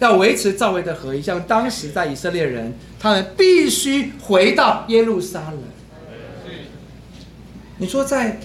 [0.00, 5.58] 要维持教会的合一，像当时在以色列人，他们必须回到耶路撒冷。
[7.78, 8.40] 你说在，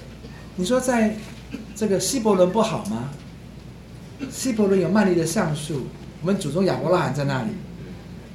[0.55, 1.16] 你说在
[1.75, 3.09] 这个希伯伦不好吗？
[4.30, 5.88] 希伯伦有曼丽的橡树，
[6.21, 7.50] 我们祖宗亚伯拉罕在那里，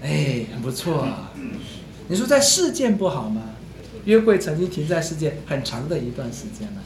[0.02, 1.32] 哎，很不错啊。
[2.08, 3.42] 你说在世件不好吗？
[4.04, 6.82] 约会曾经停在世界很长的一段时间了。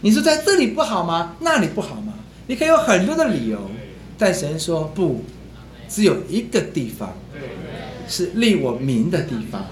[0.00, 1.36] 你说在这里不好吗？
[1.40, 2.14] 那里不好吗？
[2.46, 3.70] 你可以有很多的理由，
[4.18, 5.24] 但神说不，
[5.90, 7.12] 只有一个地方
[8.08, 9.66] 是立我名的地方，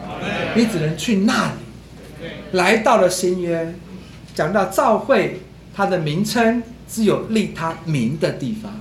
[0.57, 1.53] 你只能去那里。
[2.53, 3.73] 来到了新约，
[4.35, 5.41] 讲到教会，
[5.75, 8.73] 它的名称只有立他名的地方，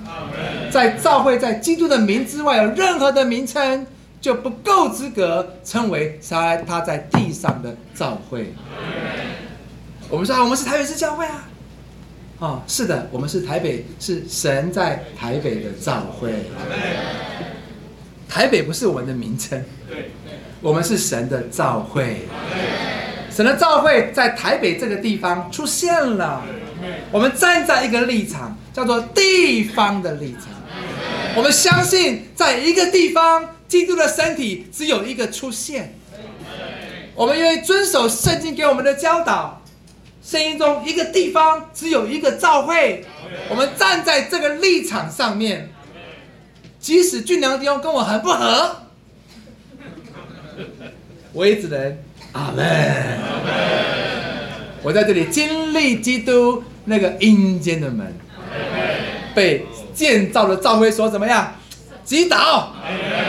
[0.72, 3.86] 在教会在基督的名之外，有任何的名称
[4.20, 8.54] 就不够资格称为他他在地上的教会。
[10.10, 11.48] 我们说啊，我们是台北市教会啊，
[12.40, 16.32] 哦，是的，我们是台北，是神在台北的教会。
[18.30, 19.64] 台北不是我们的名称，
[20.62, 22.28] 我们是神的教会。
[23.32, 26.44] 神的召会在台北这个地方出现了，
[27.12, 30.44] 我们站在一个立场，叫做地方的立场。
[31.36, 35.96] 我们相信，在一个地方，基督的身体只有一个出现。
[37.16, 39.62] 我们愿意遵守圣经给我们的教导，
[40.28, 43.06] 圣经中一个地方只有一个召会。
[43.50, 45.70] 我们站在这个立场上面，
[46.82, 48.76] 即使俊良弟兄跟我很不合，
[51.32, 51.98] 我也只能。
[52.34, 53.18] 阿门！
[54.84, 58.14] 我在这里经历基督那个阴间的门，
[59.34, 61.56] 被建造的召会所怎么样？
[62.04, 62.74] 击倒，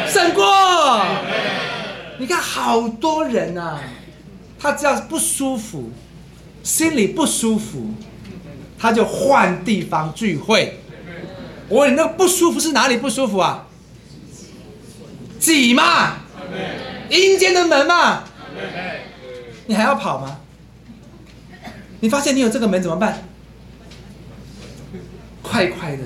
[0.09, 0.45] 胜过。
[2.19, 3.79] 你看好多人呐，
[4.59, 5.91] 他只要不舒服，
[6.63, 7.95] 心里不舒服，
[8.79, 10.79] 他就换地方聚会。
[11.69, 13.67] 我问你，那个不舒服是哪里不舒服啊？
[15.39, 16.19] 挤嘛，
[17.11, 18.25] 阴间的门嘛。
[19.67, 20.41] 你还要跑吗？
[22.01, 23.23] 你发现你有这个门怎么办？
[25.43, 26.03] 快快的，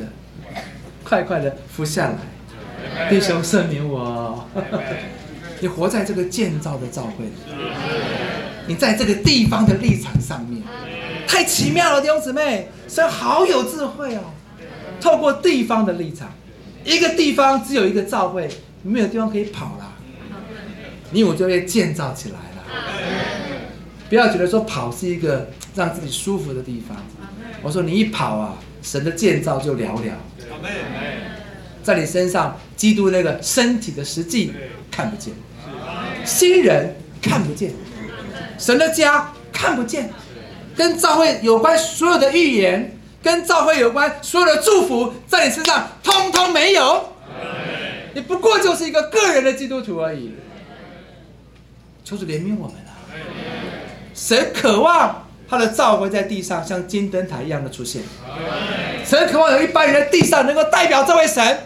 [1.05, 4.47] 快快的扶下来，弟兄赦免我。
[5.61, 7.25] 你活在这个建造的教会，
[8.67, 10.63] 你在这个地方的立场上面，
[11.27, 14.21] 太奇妙了，弟兄姊妹，所以好有智慧哦。
[15.01, 16.33] 透过地方的立场，
[16.85, 18.49] 一个地方只有一个教会，
[18.83, 19.93] 没有地方可以跑啦，
[21.11, 22.65] 你我就会建造起来了。
[24.09, 26.97] 不要觉得说跑是一个让自己舒服的地方。
[27.63, 30.03] 我说你一跑啊，神的建造就了了。
[31.83, 34.53] 在你身上，基督那个身体的实际
[34.91, 35.33] 看不见，
[36.25, 37.73] 新人看不见，
[38.63, 40.09] 神的家看不见，
[40.77, 47.13] 跟教会有关所有的预言，跟教会有关所有的祝福，在你身上通通没有。
[48.15, 50.33] 你不过就是一个个人的基督徒而已。
[52.05, 52.95] 求主怜悯我们啊！
[54.15, 58.03] 神渴望他的召会在地上像金灯台一样的出现。
[59.05, 61.59] 神渴望有一般人在地上能够代表这位神。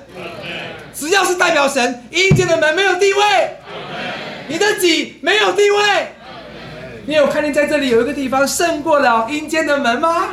[0.95, 3.21] 只要是代表神，阴间的门没有地位。
[4.49, 6.16] 你的己没有地位。
[7.07, 10.29] 你有看见在这里有一个地方胜过了阴间的门吗？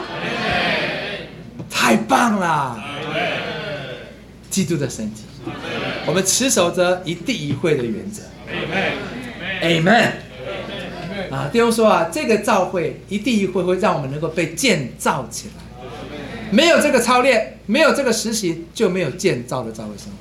[1.70, 2.84] 太棒了！
[4.50, 5.24] 基督的身体，
[6.06, 8.24] 我们持守着一地一会的原则。
[9.62, 10.12] Amen。
[11.32, 15.54] 啊，弟兄说啊，这个召会一地一会会让我们能够被建造起来。
[16.52, 20.18] 没有这个操练，没有这个实习，就没有建造的召会生活。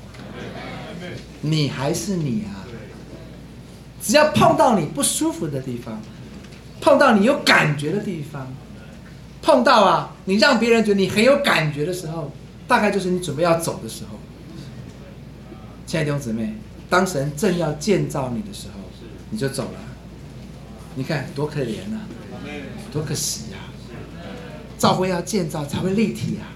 [1.41, 2.61] 你还是你啊！
[4.03, 6.01] 只要碰到你不舒服的地方，
[6.83, 8.53] 碰到你有感觉的地方，
[9.41, 12.33] 碰到啊，你让别人觉得你很有感觉的时候，
[12.67, 14.19] 大概就是你准备要走的时候。
[15.87, 16.55] 亲爱的弟兄姊妹，
[16.91, 18.81] 当神正要建造你的时候，
[19.31, 19.79] 你就走了。
[20.97, 22.01] 你看多可怜呐，
[22.93, 23.59] 多可惜呀！
[24.77, 26.51] 造会要建造才会立体啊。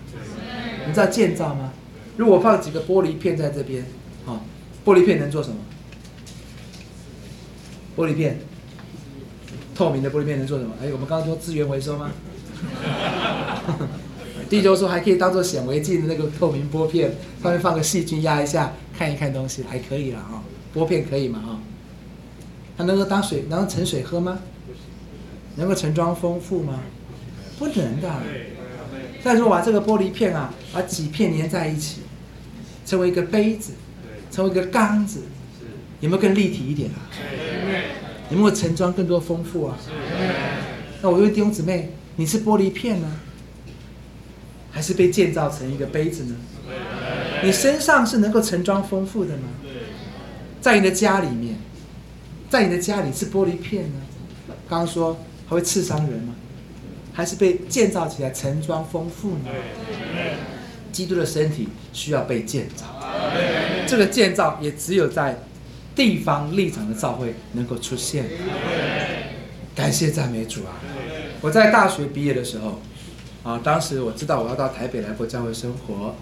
[0.86, 1.72] 你知道建造吗？
[2.16, 3.86] 如果放几个玻璃片在这边，
[4.26, 4.40] 啊，
[4.84, 5.56] 玻璃片能做什么？
[7.96, 8.40] 玻璃片，
[9.76, 10.74] 透明的玻璃片能做什么？
[10.82, 12.10] 哎，我们刚刚说资源回收吗？
[14.48, 17.12] 地球说还可以当做显微镜的那个透明玻片，
[17.42, 20.42] 上面放个细菌压一下，看一看东西还可以了哈。
[20.74, 21.42] 玻片可以吗？
[21.44, 21.58] 哈？
[22.78, 24.38] 它能够当水，能够盛水喝吗？
[25.56, 26.80] 能够盛装丰富吗？
[27.58, 28.10] 不能的。
[29.22, 32.02] 再说把这个玻璃片啊，把几片粘在一起，
[32.86, 33.72] 成为一个杯子，
[34.30, 35.22] 成为一个缸子，
[36.00, 37.10] 有没有更立体一点啊？
[38.30, 39.78] 有没有盛装更多丰富啊？
[41.00, 43.20] 那我问弟兄姊妹，你是玻璃片呢，
[44.70, 46.34] 还是被建造成一个杯子呢？
[47.42, 49.48] 你身上是能够盛装丰富的吗？
[50.60, 51.56] 在你的家里面，
[52.50, 54.00] 在你的家里是玻璃片呢？
[54.68, 56.34] 刚刚说还会刺伤人吗？
[57.12, 59.50] 还是被建造起来盛装丰富呢？
[60.90, 62.86] 基督的身体需要被建造，
[63.86, 65.38] 这个建造也只有在
[65.96, 68.26] 地方立场的教会能够出现。
[69.74, 70.78] 感谢赞美主啊！
[71.40, 72.80] 我在大学毕业的时候，
[73.42, 76.14] 啊，当时我知道我要到台北来过教会生活。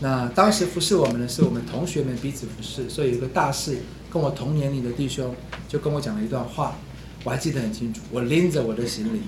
[0.00, 3.78] 那当时服侍我们的是我们同学们彼此服侍，所以有个大事
[4.10, 5.34] 跟我同年龄的弟兄
[5.68, 6.76] 就跟我讲了一段话，
[7.24, 8.00] 我还记得很清楚。
[8.10, 9.22] 我拎着我的行李，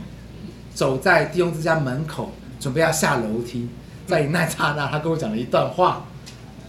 [0.75, 3.69] 走在弟兄之家门口，准备要下楼梯，
[4.07, 6.07] 在那刹那，他跟我讲了一段话。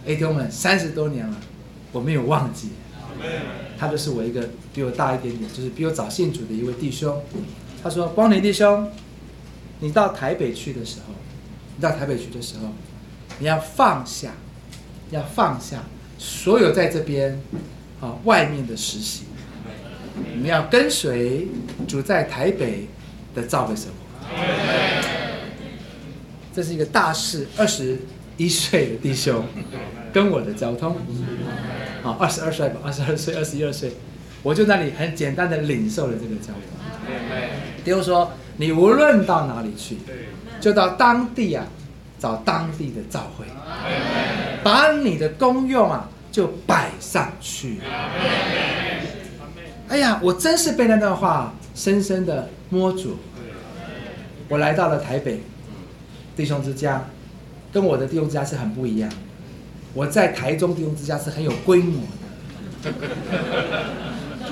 [0.04, 1.36] 弟兄们，三十多年了，
[1.92, 2.70] 我没有忘记。
[3.78, 7.20] 他就是我一个比我大一点点，就是比我早信主的一位弟兄。
[7.82, 8.88] 他说：“光年弟兄，
[9.80, 11.14] 你到台北去的时候，
[11.76, 12.68] 你到台北去的时候，
[13.40, 14.34] 你要放下，
[15.10, 15.82] 要放下
[16.16, 17.40] 所有在这边
[18.00, 19.24] 啊外面的实习，
[20.32, 21.48] 你们要跟随
[21.88, 22.86] 主在台北
[23.34, 23.92] 的教会生活。
[26.54, 27.98] 这是一个大事，二十
[28.36, 29.44] 一岁的弟兄
[30.12, 30.96] 跟我的交通。”
[32.04, 33.92] 啊，二十二岁吧，二十二岁，二十一二岁，
[34.42, 37.84] 我就那里很简单的领受了这个教育。
[37.84, 39.98] 弟兄说，你无论到哪里去，
[40.60, 41.66] 就到当地啊，
[42.18, 43.44] 找当地的教会，
[44.62, 47.80] 把你的功用啊就摆上去。
[49.88, 53.18] 哎呀，我真是被那段话深深的摸住。
[54.48, 55.40] 我来到了台北
[56.36, 57.04] 弟兄之家，
[57.72, 59.10] 跟我的弟兄之家是很不一样。
[59.94, 62.00] 我在台中弟兄之家是很有规模
[62.82, 62.90] 的，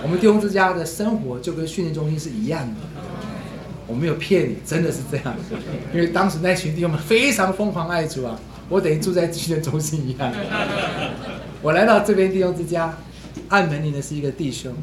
[0.03, 2.75] 我们弟兄之家的生活就跟训练中心是一样的，
[3.87, 5.35] 我没有骗你，真的是这样。
[5.95, 8.39] 因为当时那群弟兄们非常疯狂爱主啊，
[8.69, 10.31] 我等于住在训练中心一样。
[11.63, 12.97] 我来到这边弟兄之家，
[13.49, 14.75] 按门铃的是一个弟兄，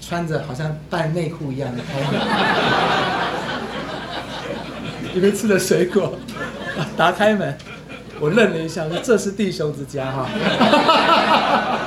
[0.00, 2.20] 穿着好像半内裤一样的开门，
[5.16, 6.18] 因为吃了水果，
[6.96, 7.56] 打开门。
[8.24, 10.26] 我愣了一下，说：“这是弟兄之家哈。”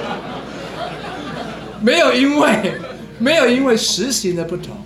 [1.82, 2.76] 没有因为，
[3.18, 4.78] 没有因为实行的不同，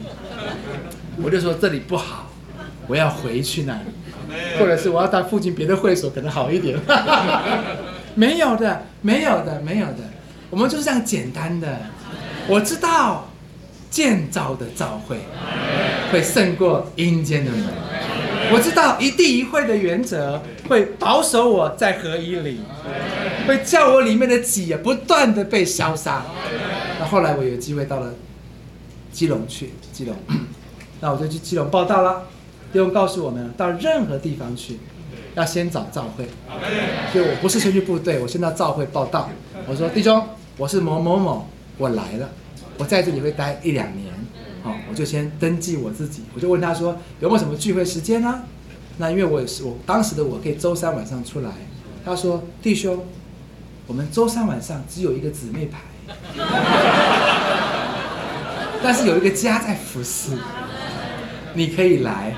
[1.21, 2.31] 我就说这里不好，
[2.88, 3.81] 我要回去那里，
[4.57, 6.80] 或者是我要到附近别的会所可能好一点。
[8.15, 9.98] 没有的，没有的，没有的，
[10.50, 11.80] 我们就是这样简单的。
[12.48, 13.30] 我知道
[13.89, 15.18] 建造的造会
[16.13, 17.63] 会胜过阴间的门。
[18.53, 22.59] 我知道一地一会的原则会保守我在合一里，
[23.48, 26.24] 会叫我里面的己啊不断的被消杀。
[27.00, 28.13] 那后来我有机会到了
[29.12, 30.15] 基隆去，基隆，
[31.00, 32.24] 那我就去基隆报道了。
[32.74, 34.80] 弟兄告诉我们，到任何地方去，
[35.36, 36.25] 要先找赵会。
[37.12, 39.30] 所以我不是先去部队，我先到赵会报道。
[39.68, 40.25] 我说弟兄，
[40.57, 42.30] 我是某某某，我来了，
[42.77, 44.12] 我在这里会待一两年。
[44.91, 48.41] 我就先登记我自己，我就问他说有没有什么聚会时间呢？
[48.97, 51.49] 那因为我也是我当时的我可以周三晚上出来。
[52.03, 53.05] 他说弟兄，
[53.88, 55.79] 我们周三晚上只有一个姊妹牌，
[58.83, 60.31] 但是有一个家在服侍，
[61.53, 62.35] 你可以来。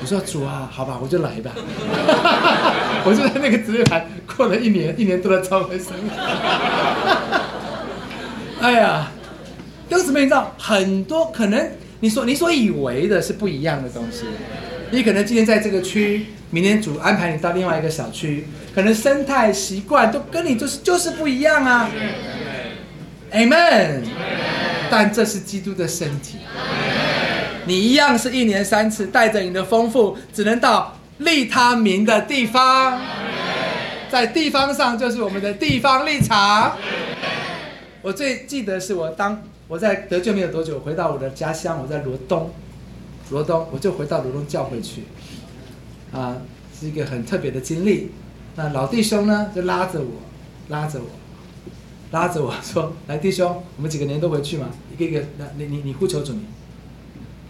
[0.00, 1.50] 我说主啊，好吧，我就来吧。
[3.04, 5.92] 我就在那个姊妹牌过了一年，一年多的超会生。
[8.62, 9.12] 哎呀。
[9.88, 14.24] 都姊妹，你知道很多可能，你说你所以为的是不一样的东西。
[14.90, 21.90] 你可能今天在这个区，明天主安排你到另外一个小区，可能生态习惯都跟你就是就是不一样啊。
[23.32, 24.04] Amen。
[24.90, 26.38] 但这是基督的身体，
[27.66, 32.98] 你一样是一年三次，带着你的丰富，只能到利他名的地方，
[34.10, 36.76] 在地方上就是我们的地方立场。
[38.00, 39.42] 我最记得是我当。
[39.68, 42.50] 我在得救没有多久，回到我的家乡，我在罗东，
[43.30, 45.04] 罗东，我就回到罗东教会去，
[46.10, 46.38] 啊，
[46.78, 48.10] 是一个很特别的经历。
[48.56, 50.22] 那老弟兄呢，就拉着我，
[50.68, 51.06] 拉着我，
[52.12, 56.46] 拉着我说：“来，弟兄，我们几个年都回去嘛，一个一个，那你你你呼求主名，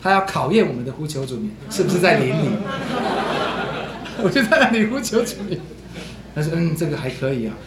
[0.03, 2.49] 他要考验我们的呼求主名是不是在灵里。
[4.21, 5.61] 我就在那里呼求主名，
[6.35, 7.55] 他说：“嗯，这个还可以啊。”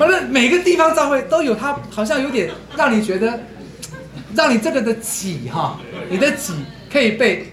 [0.00, 3.38] 反正每个地方教会都有它，好像有点让你觉得，
[4.34, 5.78] 让你这个的己哈，
[6.08, 6.54] 你的己
[6.90, 7.52] 可以被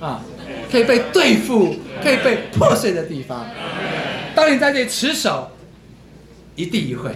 [0.00, 0.22] 啊，
[0.70, 3.44] 可以被对付，可以被破碎的地方。
[4.32, 5.50] 当你在这里持守
[6.54, 7.10] 一地一会，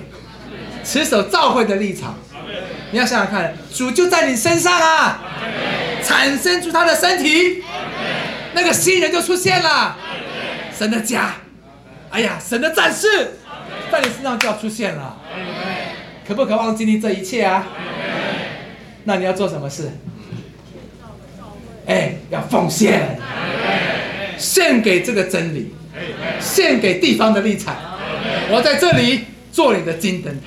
[0.83, 2.19] 持守教会的立场，
[2.91, 5.23] 你要想想看，主就在你身上啊，
[6.03, 7.63] 产生出他的身体，
[8.53, 9.97] 那个新人就出现了。
[10.77, 11.37] 神的家，
[12.11, 13.39] 哎呀，神的战士，
[13.91, 15.21] 在你身上就要出现了。
[16.27, 17.67] 可不渴望经历这一切啊？
[19.05, 19.91] 那你要做什么事？
[21.87, 23.19] 哎，要奉献，
[24.39, 25.75] 献给这个真理，
[26.39, 27.75] 献给地方的立场。
[28.51, 30.47] 我在这里做你的金灯台。